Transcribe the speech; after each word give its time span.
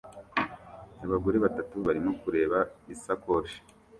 Abagore 1.05 1.37
batatu 1.45 1.75
barimo 1.85 2.11
kureba 2.21 2.59
isakoshi 2.93 3.59